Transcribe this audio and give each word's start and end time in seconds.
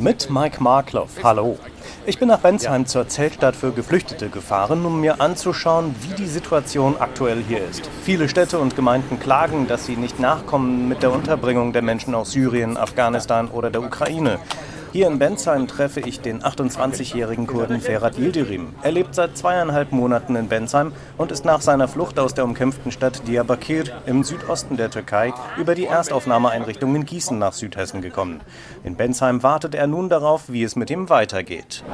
Mit 0.00 0.30
Mike 0.30 0.62
Markloff. 0.62 1.10
Hallo. 1.24 1.58
Ich 2.06 2.20
bin 2.20 2.28
nach 2.28 2.38
Bensheim 2.38 2.86
zur 2.86 3.08
Zeltstadt 3.08 3.56
für 3.56 3.72
Geflüchtete 3.72 4.28
gefahren, 4.28 4.86
um 4.86 5.00
mir 5.00 5.20
anzuschauen, 5.20 5.92
wie 6.02 6.14
die 6.14 6.28
Situation 6.28 6.94
aktuell 7.00 7.42
hier 7.42 7.64
ist. 7.68 7.90
Viele 8.04 8.28
Städte 8.28 8.60
und 8.60 8.76
Gemeinden 8.76 9.18
klagen, 9.18 9.66
dass 9.66 9.86
sie 9.86 9.96
nicht 9.96 10.20
nachkommen 10.20 10.86
mit 10.86 11.02
der 11.02 11.10
Unterbringung 11.10 11.72
der 11.72 11.82
Menschen 11.82 12.14
aus 12.14 12.30
Syrien, 12.30 12.76
Afghanistan 12.76 13.48
oder 13.48 13.70
der 13.70 13.82
Ukraine. 13.82 14.38
Hier 14.90 15.06
in 15.06 15.18
Bensheim 15.18 15.68
treffe 15.68 16.00
ich 16.00 16.20
den 16.20 16.42
28-jährigen 16.42 17.46
Kurden 17.46 17.80
Ferhat 17.80 18.16
Yildirim. 18.16 18.74
Er 18.82 18.90
lebt 18.90 19.14
seit 19.14 19.36
zweieinhalb 19.36 19.92
Monaten 19.92 20.34
in 20.34 20.48
Bensheim 20.48 20.92
und 21.18 21.30
ist 21.30 21.44
nach 21.44 21.60
seiner 21.60 21.88
Flucht 21.88 22.18
aus 22.18 22.32
der 22.32 22.44
umkämpften 22.44 22.90
Stadt 22.90 23.28
Diyarbakir 23.28 23.84
im 24.06 24.24
Südosten 24.24 24.78
der 24.78 24.90
Türkei 24.90 25.34
über 25.58 25.74
die 25.74 25.84
Erstaufnahmeeinrichtung 25.84 26.94
in 26.96 27.04
Gießen 27.04 27.38
nach 27.38 27.52
Südhessen 27.52 28.00
gekommen. 28.00 28.40
In 28.82 28.96
Bensheim 28.96 29.42
wartet 29.42 29.74
er 29.74 29.86
nun 29.86 30.08
darauf, 30.08 30.44
wie 30.48 30.62
es 30.62 30.74
mit 30.74 30.88
ihm 30.88 31.10
weitergeht. 31.10 31.84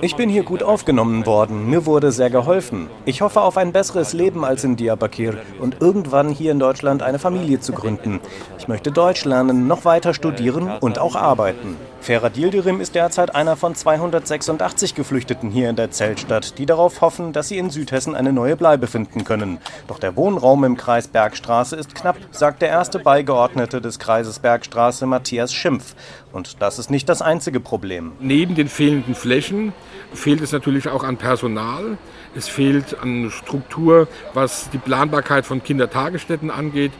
Ich 0.00 0.16
bin 0.16 0.30
hier 0.30 0.44
gut 0.44 0.62
aufgenommen 0.62 1.26
worden. 1.26 1.68
Mir 1.68 1.84
wurde 1.84 2.12
sehr 2.12 2.30
geholfen. 2.30 2.88
Ich 3.04 3.20
hoffe 3.20 3.42
auf 3.42 3.58
ein 3.58 3.72
besseres 3.72 4.14
Leben 4.14 4.42
als 4.42 4.64
in 4.64 4.76
Diyarbakir 4.76 5.34
und 5.58 5.82
irgendwann 5.82 6.30
hier 6.30 6.52
in 6.52 6.58
Deutschland 6.58 7.02
eine 7.02 7.18
Familie 7.18 7.60
zu 7.60 7.74
gründen. 7.74 8.20
Ich 8.58 8.68
möchte 8.68 8.90
Deutsch 8.90 9.26
lernen, 9.26 9.66
noch 9.66 9.84
weiter 9.84 10.14
studieren 10.14 10.78
und 10.80 10.98
auch 10.98 11.14
arbeiten. 11.14 11.76
Ferhat 12.00 12.38
Yildirim 12.38 12.80
ist 12.80 12.94
derzeit 12.94 13.34
einer 13.34 13.56
von 13.56 13.74
286 13.74 14.94
Geflüchteten 14.94 15.50
hier 15.50 15.68
in 15.68 15.76
der 15.76 15.90
Zeltstadt, 15.90 16.56
die 16.56 16.64
darauf 16.64 17.02
hoffen, 17.02 17.34
dass 17.34 17.48
sie 17.48 17.58
in 17.58 17.68
Südhessen 17.68 18.14
eine 18.14 18.32
neue 18.32 18.56
Bleibe 18.56 18.86
finden 18.86 19.24
können. 19.24 19.58
Doch 19.86 19.98
der 19.98 20.16
Wohnraum 20.16 20.64
im 20.64 20.78
Kreis 20.78 21.08
Bergstraße 21.08 21.76
ist 21.76 21.94
knapp, 21.94 22.16
sagt 22.30 22.62
der 22.62 22.70
erste 22.70 23.00
Beigeordnete 23.00 23.82
des 23.82 23.98
Kreises 23.98 24.38
Bergstraße, 24.38 25.04
Matthias 25.04 25.52
Schimpf. 25.52 25.94
Und 26.32 26.62
das 26.62 26.78
ist 26.78 26.90
nicht 26.90 27.06
das 27.08 27.20
einzige 27.20 27.60
Problem. 27.60 28.12
Neben 28.18 28.54
den 28.54 28.68
fehlenden 28.68 29.14
Flächen 29.14 29.74
fehlt 30.14 30.40
es 30.40 30.52
natürlich 30.52 30.88
auch 30.88 31.04
an 31.04 31.18
Personal. 31.18 31.98
Es 32.34 32.48
fehlt 32.48 32.98
an 32.98 33.30
Struktur, 33.30 34.08
was 34.32 34.70
die 34.70 34.78
Planbarkeit 34.78 35.44
von 35.44 35.62
Kindertagesstätten 35.62 36.50
angeht. 36.50 36.92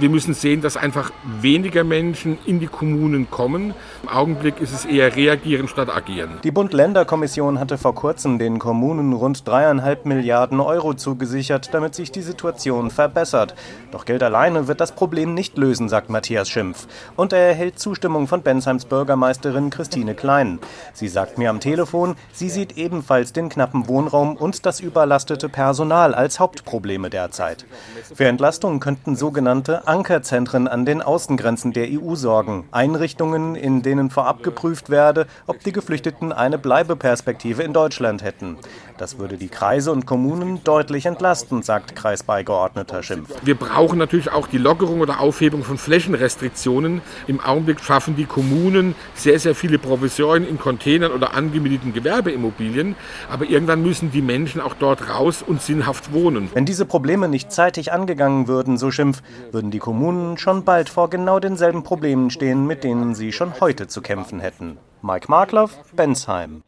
Wir 0.00 0.10
müssen 0.10 0.32
sehen, 0.32 0.60
dass 0.60 0.76
einfach 0.76 1.10
weniger 1.40 1.82
Menschen 1.82 2.38
in 2.46 2.60
die 2.60 2.68
Kommunen 2.68 3.28
kommen. 3.28 3.74
Im 4.04 4.08
Augenblick 4.08 4.60
ist 4.60 4.72
es 4.72 4.84
eher 4.84 5.16
reagieren 5.16 5.66
statt 5.66 5.88
agieren. 5.88 6.38
Die 6.44 6.52
Bund-Länder-Kommission 6.52 7.58
hatte 7.58 7.78
vor 7.78 7.96
kurzem 7.96 8.38
den 8.38 8.60
Kommunen 8.60 9.12
rund 9.12 9.48
dreieinhalb 9.48 10.06
Milliarden 10.06 10.60
Euro 10.60 10.94
zugesichert, 10.94 11.74
damit 11.74 11.96
sich 11.96 12.12
die 12.12 12.22
Situation 12.22 12.92
verbessert. 12.92 13.56
Doch 13.90 14.04
Geld 14.04 14.22
alleine 14.22 14.68
wird 14.68 14.80
das 14.80 14.92
Problem 14.92 15.34
nicht 15.34 15.58
lösen, 15.58 15.88
sagt 15.88 16.10
Matthias 16.10 16.48
Schimpf. 16.48 16.86
Und 17.16 17.32
er 17.32 17.48
erhält 17.48 17.80
Zustimmung 17.80 18.28
von 18.28 18.42
Bensheims 18.42 18.84
Bürgermeisterin 18.84 19.70
Christine 19.70 20.14
Klein. 20.14 20.60
Sie 20.92 21.08
sagt 21.08 21.38
mir 21.38 21.50
am 21.50 21.58
Telefon, 21.58 22.14
sie 22.32 22.50
sieht 22.50 22.78
ebenfalls 22.78 23.32
den 23.32 23.48
knappen 23.48 23.88
Wohnraum 23.88 24.36
und 24.36 24.64
das 24.64 24.78
überlastete 24.78 25.48
Personal 25.48 26.14
als 26.14 26.38
Hauptprobleme 26.38 27.10
derzeit. 27.10 27.66
Für 28.14 28.26
Entlastung 28.26 28.78
könnten 28.78 29.16
sogenannte 29.16 29.87
Ankerzentren 29.88 30.68
an 30.68 30.84
den 30.84 31.00
Außengrenzen 31.00 31.72
der 31.72 31.88
EU 31.90 32.14
sorgen. 32.14 32.68
Einrichtungen, 32.72 33.54
in 33.54 33.80
denen 33.80 34.10
vorab 34.10 34.42
geprüft 34.42 34.90
werde, 34.90 35.26
ob 35.46 35.64
die 35.64 35.72
Geflüchteten 35.72 36.30
eine 36.30 36.58
Bleibeperspektive 36.58 37.62
in 37.62 37.72
Deutschland 37.72 38.22
hätten. 38.22 38.58
Das 38.98 39.18
würde 39.18 39.38
die 39.38 39.48
Kreise 39.48 39.90
und 39.92 40.04
Kommunen 40.04 40.62
deutlich 40.64 41.06
entlasten, 41.06 41.62
sagt 41.62 41.96
Kreisbeigeordneter 41.96 43.02
Schimpf. 43.02 43.30
Wir 43.42 43.54
brauchen 43.54 43.98
natürlich 43.98 44.30
auch 44.30 44.46
die 44.46 44.58
Lockerung 44.58 45.00
oder 45.00 45.20
Aufhebung 45.20 45.62
von 45.62 45.78
Flächenrestriktionen. 45.78 47.00
Im 47.26 47.40
Augenblick 47.40 47.80
schaffen 47.80 48.14
die 48.14 48.26
Kommunen 48.26 48.94
sehr, 49.14 49.38
sehr 49.38 49.54
viele 49.54 49.78
Provisionen 49.78 50.46
in 50.46 50.58
Containern 50.58 51.12
oder 51.12 51.32
angemieteten 51.32 51.94
Gewerbeimmobilien. 51.94 52.94
Aber 53.30 53.46
irgendwann 53.46 53.82
müssen 53.82 54.10
die 54.10 54.20
Menschen 54.20 54.60
auch 54.60 54.74
dort 54.74 55.08
raus 55.08 55.42
und 55.46 55.62
sinnhaft 55.62 56.12
wohnen. 56.12 56.50
Wenn 56.52 56.66
diese 56.66 56.84
Probleme 56.84 57.28
nicht 57.28 57.52
zeitig 57.52 57.92
angegangen 57.92 58.48
würden, 58.48 58.76
so 58.76 58.90
Schimpf, 58.90 59.22
würden 59.52 59.70
die 59.70 59.77
die 59.78 59.80
Kommunen 59.80 60.38
schon 60.38 60.64
bald 60.64 60.88
vor 60.88 61.08
genau 61.08 61.38
denselben 61.38 61.84
Problemen 61.84 62.30
stehen, 62.30 62.66
mit 62.66 62.82
denen 62.82 63.14
sie 63.14 63.30
schon 63.30 63.60
heute 63.60 63.86
zu 63.86 64.02
kämpfen 64.02 64.40
hätten. 64.40 64.76
Mike 65.02 65.30
Markloff, 65.30 65.70
Bensheim. 65.94 66.64